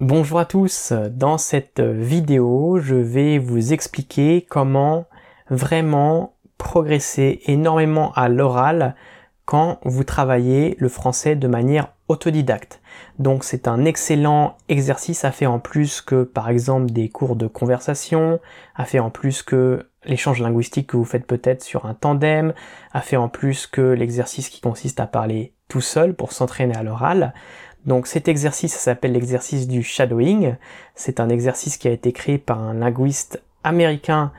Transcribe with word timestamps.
Bonjour 0.00 0.38
à 0.38 0.44
tous, 0.44 0.92
dans 1.10 1.38
cette 1.38 1.80
vidéo 1.80 2.78
je 2.78 2.96
vais 2.96 3.38
vous 3.38 3.72
expliquer 3.72 4.42
comment 4.46 5.06
vraiment 5.48 6.34
progresser 6.58 7.40
énormément 7.46 8.12
à 8.12 8.28
l'oral 8.28 8.94
quand 9.46 9.78
vous 9.84 10.04
travaillez 10.04 10.76
le 10.78 10.90
français 10.90 11.34
de 11.34 11.48
manière 11.48 11.94
autodidacte. 12.08 12.82
Donc 13.18 13.42
c'est 13.42 13.68
un 13.68 13.86
excellent 13.86 14.58
exercice 14.68 15.24
à 15.24 15.32
faire 15.32 15.50
en 15.50 15.60
plus 15.60 16.02
que 16.02 16.24
par 16.24 16.50
exemple 16.50 16.92
des 16.92 17.08
cours 17.08 17.34
de 17.34 17.46
conversation, 17.46 18.38
à 18.74 18.84
faire 18.84 19.06
en 19.06 19.10
plus 19.10 19.42
que 19.42 19.88
l'échange 20.04 20.42
linguistique 20.42 20.88
que 20.88 20.98
vous 20.98 21.06
faites 21.06 21.26
peut-être 21.26 21.62
sur 21.62 21.86
un 21.86 21.94
tandem, 21.94 22.52
à 22.92 23.00
faire 23.00 23.22
en 23.22 23.30
plus 23.30 23.66
que 23.66 23.80
l'exercice 23.80 24.50
qui 24.50 24.60
consiste 24.60 25.00
à 25.00 25.06
parler 25.06 25.54
tout 25.68 25.80
seul 25.80 26.14
pour 26.14 26.32
s'entraîner 26.32 26.76
à 26.76 26.82
l'oral. 26.82 27.32
Donc 27.86 28.08
cet 28.08 28.28
exercice 28.28 28.74
s'appelle 28.74 29.12
l'exercice 29.12 29.68
du 29.68 29.82
shadowing. 29.82 30.56
C'est 30.94 31.20
un 31.20 31.28
exercice 31.28 31.76
qui 31.76 31.88
a 31.88 31.92
été 31.92 32.12
créé 32.12 32.36
par 32.38 32.60
un 32.60 32.74
linguiste 32.74 33.42
américain 33.62 34.32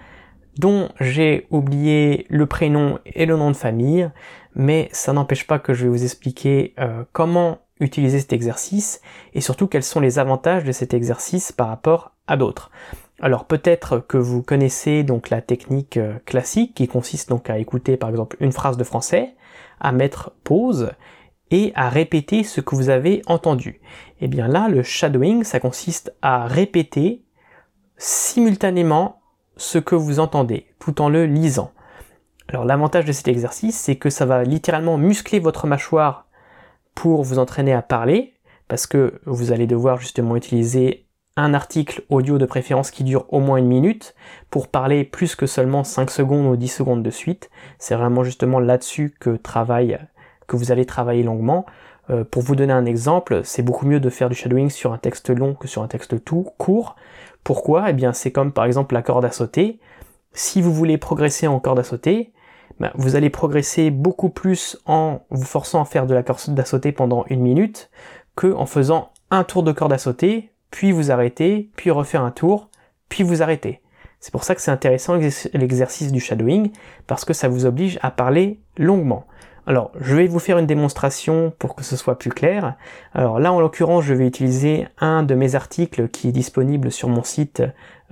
dont 0.57 0.89
j'ai 0.99 1.47
oublié 1.49 2.25
le 2.29 2.45
prénom 2.45 2.99
et 3.05 3.25
le 3.25 3.37
nom 3.37 3.51
de 3.51 3.55
famille, 3.55 4.09
mais 4.55 4.89
ça 4.91 5.13
n'empêche 5.13 5.45
pas 5.47 5.59
que 5.59 5.73
je 5.73 5.83
vais 5.83 5.89
vous 5.89 6.03
expliquer 6.03 6.73
euh, 6.79 7.03
comment 7.13 7.59
utiliser 7.79 8.19
cet 8.19 8.33
exercice 8.33 9.01
et 9.33 9.41
surtout 9.41 9.67
quels 9.67 9.83
sont 9.83 9.99
les 9.99 10.17
avantages 10.17 10.63
de 10.63 10.71
cet 10.71 10.93
exercice 10.93 11.51
par 11.51 11.67
rapport 11.67 12.11
à 12.25 12.35
d'autres. 12.35 12.71
Alors 13.19 13.45
peut-être 13.45 13.99
que 13.99 14.17
vous 14.17 14.41
connaissez 14.41 15.03
donc 15.03 15.29
la 15.29 15.41
technique 15.41 15.97
euh, 15.97 16.15
classique 16.25 16.73
qui 16.75 16.87
consiste 16.87 17.29
donc 17.29 17.49
à 17.49 17.59
écouter 17.59 17.97
par 17.97 18.09
exemple 18.09 18.35
une 18.39 18.51
phrase 18.51 18.77
de 18.77 18.83
français, 18.83 19.35
à 19.79 19.91
mettre 19.91 20.31
pause 20.43 20.91
et 21.51 21.71
à 21.75 21.89
répéter 21.89 22.43
ce 22.43 22.61
que 22.61 22.75
vous 22.75 22.89
avez 22.89 23.21
entendu. 23.27 23.79
Et 24.19 24.25
eh 24.25 24.27
bien 24.27 24.47
là, 24.47 24.67
le 24.67 24.83
shadowing, 24.83 25.43
ça 25.43 25.59
consiste 25.59 26.13
à 26.21 26.45
répéter 26.45 27.23
simultanément 27.97 29.21
ce 29.57 29.77
que 29.77 29.95
vous 29.95 30.19
entendez, 30.19 30.67
tout 30.79 31.01
en 31.01 31.09
le 31.09 31.25
lisant. 31.25 31.71
Alors 32.47 32.65
l'avantage 32.65 33.05
de 33.05 33.11
cet 33.11 33.27
exercice, 33.27 33.77
c'est 33.77 33.95
que 33.95 34.09
ça 34.09 34.25
va 34.25 34.43
littéralement 34.43 34.97
muscler 34.97 35.39
votre 35.39 35.67
mâchoire 35.67 36.27
pour 36.95 37.23
vous 37.23 37.39
entraîner 37.39 37.73
à 37.73 37.81
parler, 37.81 38.33
parce 38.67 38.87
que 38.87 39.19
vous 39.25 39.51
allez 39.51 39.67
devoir 39.67 39.99
justement 39.99 40.35
utiliser 40.35 41.07
un 41.35 41.53
article 41.53 42.03
audio 42.09 42.37
de 42.39 42.45
préférence 42.45 42.89
qui 42.89 43.03
dure 43.03 43.25
au 43.29 43.39
moins 43.39 43.57
une 43.57 43.67
minute 43.67 44.15
pour 44.49 44.67
parler 44.67 45.03
plus 45.03 45.35
que 45.35 45.45
seulement 45.45 45.83
5 45.83 46.09
secondes 46.09 46.47
ou 46.47 46.55
10 46.55 46.67
secondes 46.67 47.03
de 47.03 47.11
suite. 47.11 47.51
C'est 47.77 47.95
vraiment 47.95 48.23
justement 48.23 48.59
là-dessus 48.59 49.15
que 49.19 49.35
travaille 49.35 49.99
que 50.47 50.55
vous 50.55 50.71
allez 50.71 50.85
travailler 50.85 51.23
longuement. 51.23 51.65
Euh, 52.09 52.23
pour 52.23 52.41
vous 52.41 52.55
donner 52.55 52.73
un 52.73 52.85
exemple, 52.85 53.41
c'est 53.43 53.61
beaucoup 53.61 53.85
mieux 53.85 53.99
de 53.99 54.09
faire 54.09 54.29
du 54.29 54.35
shadowing 54.35 54.69
sur 54.69 54.93
un 54.93 54.97
texte 54.97 55.29
long 55.29 55.53
que 55.53 55.67
sur 55.67 55.83
un 55.83 55.87
texte 55.87 56.23
tout 56.23 56.47
court. 56.57 56.95
Pourquoi? 57.43 57.89
Eh 57.89 57.93
bien, 57.93 58.13
c'est 58.13 58.31
comme 58.31 58.51
par 58.51 58.65
exemple 58.65 58.93
la 58.93 59.01
corde 59.01 59.25
à 59.25 59.31
sauter. 59.31 59.79
Si 60.33 60.61
vous 60.61 60.73
voulez 60.73 60.97
progresser 60.97 61.47
en 61.47 61.59
corde 61.59 61.79
à 61.79 61.83
sauter, 61.83 62.33
ben, 62.79 62.91
vous 62.95 63.15
allez 63.15 63.29
progresser 63.29 63.89
beaucoup 63.89 64.29
plus 64.29 64.77
en 64.85 65.21
vous 65.29 65.45
forçant 65.45 65.81
à 65.81 65.85
faire 65.85 66.05
de 66.05 66.13
la 66.13 66.23
corde 66.23 66.59
à 66.59 66.65
sauter 66.65 66.91
pendant 66.91 67.25
une 67.29 67.41
minute 67.41 67.89
que 68.35 68.53
en 68.53 68.65
faisant 68.65 69.11
un 69.31 69.43
tour 69.43 69.63
de 69.63 69.71
corde 69.71 69.93
à 69.93 69.97
sauter, 69.97 70.51
puis 70.71 70.91
vous 70.91 71.11
arrêtez, 71.11 71.71
puis 71.75 71.91
refaire 71.91 72.21
un 72.21 72.31
tour, 72.31 72.69
puis 73.09 73.23
vous 73.23 73.41
arrêtez. 73.41 73.81
C'est 74.19 74.31
pour 74.31 74.43
ça 74.43 74.55
que 74.55 74.61
c'est 74.61 74.71
intéressant 74.71 75.15
l'exercice 75.53 76.11
du 76.11 76.19
shadowing, 76.19 76.71
parce 77.07 77.25
que 77.25 77.33
ça 77.33 77.47
vous 77.47 77.65
oblige 77.65 77.99
à 78.01 78.11
parler 78.11 78.59
longuement. 78.77 79.25
Alors, 79.67 79.91
je 79.99 80.15
vais 80.15 80.27
vous 80.27 80.39
faire 80.39 80.57
une 80.57 80.65
démonstration 80.65 81.53
pour 81.59 81.75
que 81.75 81.83
ce 81.83 81.97
soit 81.97 82.17
plus 82.17 82.31
clair. 82.31 82.75
Alors 83.13 83.37
là, 83.37 83.51
en 83.51 83.59
l'occurrence, 83.59 84.05
je 84.05 84.13
vais 84.13 84.25
utiliser 84.25 84.87
un 84.97 85.23
de 85.23 85.35
mes 85.35 85.55
articles 85.55 86.07
qui 86.07 86.29
est 86.29 86.31
disponible 86.31 86.89
sur 86.89 87.09
mon 87.09 87.21
site 87.21 87.61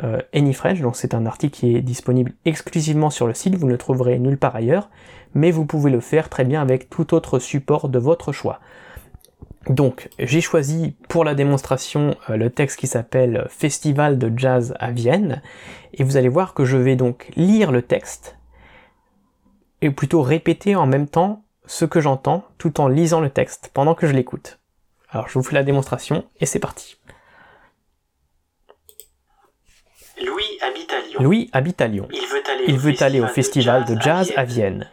euh, 0.04 0.20
AnyFresh. 0.34 0.82
Donc 0.82 0.98
c'est 0.98 1.14
un 1.14 1.26
article 1.26 1.58
qui 1.58 1.78
est 1.78 1.82
disponible 1.82 2.34
exclusivement 2.44 3.10
sur 3.10 3.26
le 3.26 3.34
site, 3.34 3.56
vous 3.56 3.68
ne 3.68 3.72
le 3.72 3.78
trouverez 3.78 4.20
nulle 4.20 4.38
part 4.38 4.54
ailleurs, 4.54 4.90
mais 5.34 5.52
vous 5.52 5.66
pouvez 5.66 5.92
le 5.92 6.02
faire 6.02 6.28
très 6.28 6.44
bien 6.44 6.62
avec 6.62 6.90
tout 6.90 7.14
autre 7.14 7.40
support 7.40 7.88
de 7.88 8.00
votre 8.00 8.34
choix. 8.34 8.60
Donc, 9.70 10.10
j'ai 10.20 10.42
choisi 10.42 10.98
pour 11.08 11.24
la 11.24 11.36
démonstration 11.36 12.18
euh, 12.30 12.36
le 12.36 12.50
texte 12.50 12.78
qui 12.78 12.88
s'appelle 12.88 13.48
Festival 13.50 14.18
de 14.18 14.30
jazz 14.36 14.76
à 14.78 14.92
Vienne, 14.92 15.42
et 15.94 16.04
vous 16.04 16.18
allez 16.18 16.28
voir 16.28 16.54
que 16.54 16.66
je 16.66 16.76
vais 16.76 16.98
donc 16.98 17.32
lire 17.38 17.72
le 17.72 17.82
texte, 17.82 18.38
et 19.82 19.90
plutôt 19.90 20.22
répéter 20.22 20.76
en 20.76 20.86
même 20.86 21.08
temps 21.08 21.45
ce 21.68 21.86
que 21.86 22.00
j'entends 22.00 22.46
tout 22.58 22.80
en 22.80 22.88
lisant 22.88 23.22
le 23.22 23.30
texte 23.30 23.72
pendant 23.74 23.96
que 23.96 24.08
je 24.08 24.14
l'écoute. 24.14 24.60
Alors 25.10 25.28
je 25.30 25.34
vous 25.34 25.44
fais 25.44 25.56
la 25.56 25.64
démonstration 25.64 26.26
et 26.40 26.46
c'est 26.46 26.60
parti. 26.60 26.98
Louis 30.22 30.60
habite 30.62 30.92
à 30.94 31.02
Lyon. 31.02 31.20
Louis 31.22 31.50
habite 31.54 31.82
à 31.82 31.88
Lyon. 31.88 32.08
Il 32.68 32.78
veut 32.78 32.94
aller, 33.02 33.22
au, 33.22 33.28
festival 33.28 33.86
de 33.86 34.00
jazz, 34.00 34.32
à 34.36 34.44
Vienne. 34.44 34.90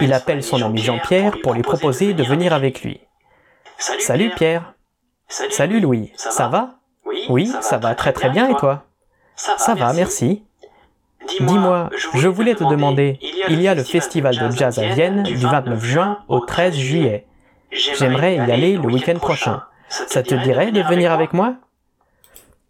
Il 0.00 0.12
appelle, 0.12 0.42
son 0.42 0.62
ami 0.62 0.82
Jean-Pierre 0.82 1.38
pour 1.42 1.54
lui 1.54 1.62
proposer 1.62 2.14
de 2.14 2.22
venir 2.22 2.52
avec 2.52 2.82
lui. 2.82 3.00
Salut, 3.78 4.30
Pierre. 4.30 4.74
Salut, 5.28 5.80
Louis. 5.80 6.12
Ça, 6.16 6.48
va 6.48 6.78
Oui, 7.28 7.52
ça, 7.60 7.78
va 7.78 7.94
très 7.94 8.12
très 8.12 8.30
bien 8.30 8.48
et 8.50 8.56
toi 8.56 8.86
Ça 9.36 9.74
va, 9.74 9.92
merci. 9.92 10.45
Dis-moi, 11.28 11.90
je 12.14 12.28
voulais 12.28 12.54
te 12.54 12.64
demander, 12.64 13.18
il 13.48 13.60
y 13.60 13.68
a 13.68 13.74
le 13.74 13.82
festival 13.82 14.36
de 14.36 14.50
jazz 14.56 14.78
à 14.78 14.88
Vienne 14.94 15.22
du 15.22 15.36
29 15.36 15.84
juin 15.84 16.18
au 16.28 16.40
13 16.40 16.74
juillet. 16.74 17.26
J'aimerais 17.70 18.36
y 18.36 18.40
aller 18.40 18.76
le 18.76 18.86
week-end 18.86 19.18
prochain. 19.18 19.62
Ça 19.88 20.22
te 20.22 20.34
dirait 20.34 20.72
de 20.72 20.82
venir 20.82 21.12
avec 21.12 21.32
moi? 21.32 21.54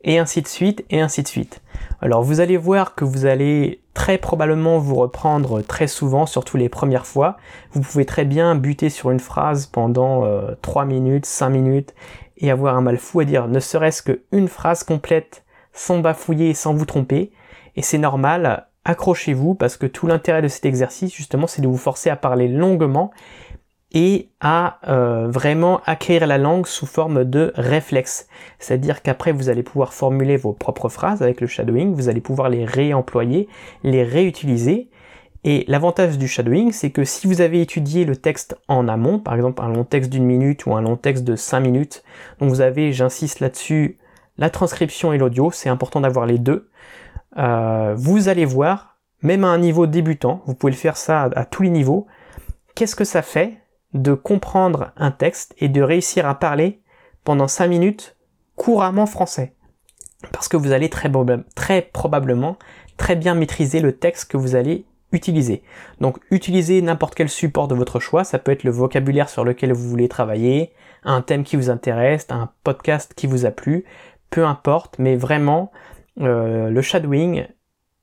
Et 0.03 0.19
ainsi 0.19 0.43
de 0.43 0.47
suite, 0.47 0.85
et 0.91 1.01
ainsi 1.01 1.23
de 1.23 1.29
suite. 1.29 1.61
Alors 2.01 2.23
vous 2.23 2.41
allez 2.41 2.57
voir 2.57 2.95
que 2.95 3.05
vous 3.05 3.27
allez 3.27 3.81
très 3.95 4.19
probablement 4.19 4.79
vous 4.79 4.95
reprendre 4.95 5.63
très 5.63 5.87
souvent, 5.87 6.27
surtout 6.27 6.57
les 6.57 6.69
premières 6.69 7.07
fois. 7.07 7.39
Vous 7.73 7.81
pouvez 7.81 8.05
très 8.05 8.25
bien 8.25 8.55
buter 8.55 8.91
sur 8.91 9.11
une 9.11 9.21
phrase 9.21 9.67
pendant 9.67 10.23
3 10.63 10.83
euh, 10.83 10.87
minutes, 10.87 11.27
5 11.27 11.49
minutes, 11.49 11.95
et 12.37 12.51
avoir 12.51 12.77
un 12.77 12.83
mal 12.83 12.99
fou 12.99 13.21
à 13.21 13.25
dire 13.25 13.49
ne 13.49 13.59
serait-ce 13.59 14.03
qu'une 14.03 14.49
phrase 14.49 14.85
complète 14.85 15.45
sans 15.73 15.99
bafouiller 15.99 16.55
sans 16.55 16.75
vous 16.75 16.87
tromper. 16.87 17.33
Et 17.77 17.83
c'est 17.83 17.99
normal, 17.99 18.67
accrochez-vous 18.85 19.55
parce 19.55 19.77
que 19.77 19.87
tout 19.87 20.07
l'intérêt 20.07 20.43
de 20.43 20.49
cet 20.49 20.65
exercice 20.65 21.15
justement 21.15 21.47
c'est 21.47 21.61
de 21.61 21.69
vous 21.69 21.77
forcer 21.77 22.09
à 22.09 22.17
parler 22.17 22.49
longuement 22.49 23.11
et 23.93 24.31
à 24.41 24.79
euh, 24.89 25.29
vraiment 25.29 25.81
acquérir 25.87 26.27
la 26.27 26.39
langue 26.39 26.67
sous 26.67 26.87
forme 26.87 27.25
de 27.25 27.53
réflexe. 27.55 28.29
C'est-à-dire 28.59 29.03
qu'après 29.03 29.33
vous 29.33 29.49
allez 29.49 29.63
pouvoir 29.63 29.95
formuler 29.95 30.37
vos 30.37 30.53
propres 30.53 30.89
phrases 30.89 31.23
avec 31.23 31.41
le 31.41 31.47
shadowing, 31.47 31.95
vous 31.95 32.09
allez 32.09 32.21
pouvoir 32.21 32.49
les 32.49 32.65
réemployer, 32.65 33.49
les 33.85 34.03
réutiliser. 34.03 34.91
Et 35.45 35.65
l'avantage 35.69 36.19
du 36.19 36.27
shadowing, 36.27 36.73
c'est 36.73 36.91
que 36.91 37.05
si 37.05 37.29
vous 37.29 37.41
avez 37.41 37.61
étudié 37.61 38.05
le 38.05 38.17
texte 38.17 38.57
en 38.67 38.89
amont, 38.89 39.21
par 39.21 39.35
exemple 39.35 39.63
un 39.63 39.69
long 39.69 39.85
texte 39.85 40.11
d'une 40.11 40.25
minute 40.25 40.67
ou 40.67 40.75
un 40.75 40.83
long 40.83 40.97
texte 40.97 41.23
de 41.23 41.37
cinq 41.37 41.61
minutes, 41.61 42.03
donc 42.41 42.51
vous 42.51 42.61
avez, 42.61 42.93
j'insiste 42.93 43.39
là-dessus, 43.39 43.99
la 44.39 44.51
transcription 44.51 45.13
et 45.13 45.19
l'audio, 45.19 45.51
c'est 45.53 45.69
important 45.69 46.01
d'avoir 46.01 46.27
les 46.27 46.39
deux. 46.39 46.69
Euh, 47.39 47.95
vous 47.97 48.29
allez 48.29 48.45
voir, 48.45 48.97
même 49.23 49.45
à 49.45 49.49
un 49.49 49.59
niveau 49.59 49.87
débutant, 49.87 50.43
vous 50.47 50.55
pouvez 50.55 50.73
le 50.73 50.79
faire 50.79 50.97
ça 50.97 51.29
à, 51.35 51.45
tous 51.45 51.63
les 51.63 51.71
niveaux, 51.71 52.07
qu'est-ce 52.75 52.97
que 52.97 53.05
ça 53.05 53.23
fait 53.23 53.59
de 53.95 54.15
comprendre 54.15 54.93
un 54.97 55.11
texte 55.11 55.55
et 55.59 55.69
de 55.69 55.83
réussir 55.83 56.27
à 56.27 56.39
parler 56.39 56.81
pendant 57.25 57.49
5 57.49 57.69
minutes 57.69 58.17
couramment 58.57 59.07
français? 59.07 59.55
Parce 60.33 60.49
que 60.49 60.57
vous 60.57 60.73
allez 60.73 60.89
très, 60.89 61.11
très 61.55 61.83
probablement 61.83 62.57
très 62.97 63.17
bien 63.17 63.35
maîtriser 63.35 63.81
le 63.81 63.93
texte 63.93 64.31
que 64.31 64.37
vous 64.37 64.55
allez 64.55 64.87
utiliser. 65.13 65.63
Donc 66.01 66.19
utilisez 66.31 66.83
n'importe 66.83 67.15
quel 67.15 67.29
support 67.29 67.69
de 67.69 67.75
votre 67.75 68.01
choix, 68.01 68.25
ça 68.25 68.39
peut 68.39 68.53
être 68.53 68.65
le 68.65 68.71
vocabulaire 68.71 69.29
sur 69.29 69.45
lequel 69.45 69.73
vous 69.73 69.89
voulez 69.89 70.09
travailler, 70.09 70.73
un 71.05 71.23
thème 71.23 71.45
qui 71.45 71.57
vous 71.57 71.71
intéresse, 71.71 72.27
un 72.31 72.51
podcast 72.65 73.13
qui 73.15 73.27
vous 73.27 73.47
a 73.47 73.51
plu, 73.51 73.85
peu 74.31 74.45
importe, 74.45 74.99
mais 74.99 75.17
vraiment 75.17 75.71
euh, 76.21 76.71
le 76.71 76.83
shadowing, 76.83 77.47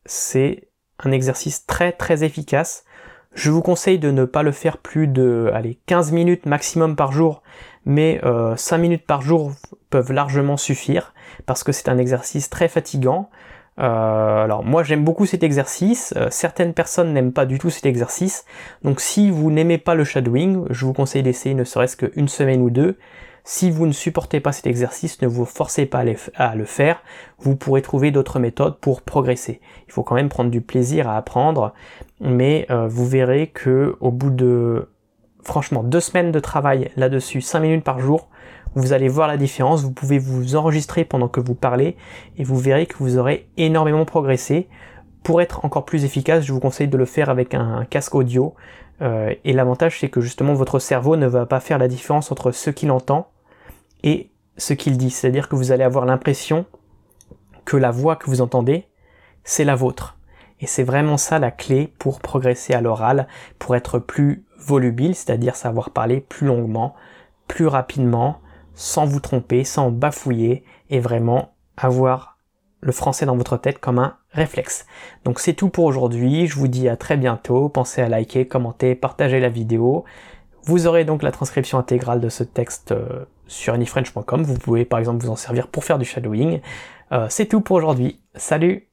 c'est 0.06 0.68
un 1.00 1.12
exercice 1.12 1.65
très 1.65 1.92
très 1.92 2.24
efficace. 2.24 2.86
Je 3.33 3.50
vous 3.50 3.62
conseille 3.62 3.98
de 3.98 4.12
ne 4.12 4.25
pas 4.25 4.44
le 4.44 4.51
faire 4.51 4.77
plus 4.77 5.07
de 5.07 5.50
allez, 5.54 5.80
15 5.88 6.12
minutes 6.12 6.45
maximum 6.45 6.95
par 6.95 7.12
jour, 7.12 7.42
mais 7.86 8.21
5 8.21 8.75
euh, 8.75 8.80
minutes 8.80 9.07
par 9.07 9.21
jour 9.21 9.54
peuvent 9.89 10.12
largement 10.12 10.57
suffire 10.57 11.13
parce 11.45 11.63
que 11.63 11.71
c'est 11.71 11.89
un 11.89 11.98
exercice 11.98 12.50
très 12.50 12.68
fatigant. 12.68 13.30
Euh, 13.80 14.44
alors 14.44 14.63
moi 14.63 14.83
j'aime 14.83 15.04
beaucoup 15.04 15.25
cet 15.25 15.42
exercice, 15.42 16.13
certaines 16.30 16.75
personnes 16.75 17.12
n'aiment 17.12 17.33
pas 17.33 17.48
du 17.48 17.57
tout 17.57 17.71
cet 17.71 17.88
exercice, 17.88 18.45
donc 18.83 19.01
si 19.01 19.31
vous 19.31 19.50
n'aimez 19.50 19.80
pas 19.80 19.95
le 19.95 20.04
shadowing, 20.04 20.66
je 20.69 20.86
vous 20.86 20.94
conseille 20.94 21.24
d'essayer 21.24 21.56
ne 21.56 21.63
serait-ce 21.63 21.98
qu'une 21.98 22.27
semaine 22.27 22.62
ou 22.62 22.69
deux, 22.69 23.00
si 23.45 23.69
vous 23.69 23.86
ne 23.86 23.92
supportez 23.92 24.40
pas 24.40 24.54
cet 24.54 24.68
exercice, 24.68 25.22
ne 25.22 25.28
vous 25.28 25.44
forcez 25.44 25.86
pas 25.86 26.06
à 26.36 26.56
le 26.56 26.66
faire. 26.66 27.01
Vous 27.40 27.57
pourrez 27.57 27.81
trouver 27.81 28.12
d'autres 28.12 28.40
méthodes 28.40 28.78
pour 28.80 29.01
progresser. 29.01 29.60
Il 29.88 29.92
faut 29.92 30.04
quand 30.04 30.16
même 30.16 30.30
prendre 30.30 30.50
du 30.50 30.62
plaisir 30.62 31.10
à 31.10 31.18
apprendre, 31.18 31.74
mais 32.22 32.66
euh, 32.69 32.88
vous 32.88 33.06
verrez 33.06 33.48
que 33.48 33.98
au 34.00 34.12
bout 34.12 34.30
de 34.30 34.88
franchement 35.44 35.84
deux 35.84 36.00
semaines 36.00 36.31
de 36.31 36.40
travail 36.40 36.92
là-dessus, 36.95 37.42
5 37.42 37.60
minutes 37.60 37.84
par 37.84 38.00
jour, 38.00 38.30
Vous 38.75 38.92
allez 38.92 39.07
voir 39.07 39.28
la 39.28 39.38
différence, 39.38 39.84
vous 39.84 39.92
pouvez 39.92 40.18
vous 40.18 40.56
enregistrer 40.56 41.06
pendant 41.06 41.28
que 41.28 41.40
vous 41.40 41.54
parlez 41.54 41.95
et 42.38 42.44
vous 42.44 42.57
verrez 42.57 42.88
que 42.88 42.98
vous 42.98 43.19
aurez 43.19 43.48
énormément 43.56 44.04
progressé. 44.04 44.68
Pour 45.22 45.42
être 45.42 45.63
encore 45.63 45.86
plus 45.86 46.06
efficace, 46.06 46.44
je 46.44 46.54
vous 46.54 46.60
conseille 46.60 46.88
de 46.88 46.98
le 46.98 47.06
faire 47.06 47.30
avec 47.30 47.54
un 47.54 47.86
casque 47.86 48.16
audio. 48.16 48.56
Euh, 49.01 49.36
et 49.44 49.54
l'avantage, 49.54 50.00
c'est 50.00 50.10
que 50.10 50.22
justement, 50.22 50.54
votre 50.56 50.80
cerveau 50.80 51.18
ne 51.18 51.28
va 51.28 51.45
pas 51.45 51.60
faire 51.60 51.78
la 51.78 51.88
différence 51.88 52.31
entre 52.31 52.51
ce 52.51 52.72
qu'il 52.72 52.90
entend 52.90 53.28
et 54.03 54.31
ce 54.57 54.73
qu'il 54.73 54.97
dit. 54.97 55.09
C'est-à-dire 55.09 55.50
que 55.50 55.55
vous 55.55 55.71
allez 55.71 55.83
avoir 55.83 56.05
l'impression 56.05 56.65
que 57.65 57.77
la 57.77 57.91
voix 57.91 58.15
que 58.15 58.29
vous 58.29 58.41
entendez, 58.41 58.88
c'est 59.44 59.63
la 59.63 59.75
vôtre. 59.75 60.17
Et 60.59 60.67
c'est 60.67 60.83
vraiment 60.83 61.17
ça 61.17 61.39
la 61.39 61.51
clé 61.51 61.94
pour 62.00 62.19
progresser 62.19 62.73
à 62.73 62.81
l'oral, 62.81 63.27
pour 63.59 63.75
être 63.75 64.00
plus 64.00 64.45
volubile, 64.57 65.15
c'est-à-dire 65.15 65.55
savoir 65.55 65.89
parler 65.89 66.21
plus 66.21 66.47
longuement, 66.47 66.95
plus 67.47 67.67
rapidement, 67.67 68.39
sans 68.73 69.05
vous 69.05 69.19
tromper, 69.19 69.63
sans 69.63 69.91
bafouiller, 69.91 70.63
et 70.89 70.99
vraiment 70.99 71.53
avoir 71.75 72.38
le 72.79 72.91
français 72.91 73.25
dans 73.25 73.35
votre 73.35 73.57
tête 73.57 73.79
comme 73.79 73.99
un 73.99 74.17
réflexe. 74.31 74.85
Donc 75.25 75.39
c'est 75.39 75.53
tout 75.53 75.69
pour 75.69 75.85
aujourd'hui, 75.85 76.47
je 76.47 76.56
vous 76.56 76.67
dis 76.67 76.89
à 76.89 76.97
très 76.97 77.17
bientôt, 77.17 77.69
pensez 77.69 78.01
à 78.01 78.09
liker, 78.09 78.47
commenter, 78.47 78.95
partager 78.95 79.39
la 79.39 79.49
vidéo. 79.49 80.03
Vous 80.65 80.88
aurez 80.88 81.04
donc 81.04 81.24
la 81.24 81.31
transcription 81.31 81.77
intégrale 81.77 82.21
de 82.21 82.30
ce 82.30 82.44
texte 82.44 82.94
euh, 82.94 83.25
sur 83.48 83.74
anyfrench.com, 83.74 84.44
vous 84.44 84.57
pouvez 84.57 84.86
par 84.86 85.00
exemple 85.00 85.24
vous 85.24 85.30
en 85.30 85.36
servir 85.36 85.68
pour 85.68 85.83
faire 85.83 86.00
du 86.00 86.06
shadowing. 86.06 86.62
Euh, 87.12 87.27
c'est 87.30 87.45
tout 87.45 87.62
pour 87.62 87.75
aujourd'hui, 87.75 88.19
salut 88.36 88.88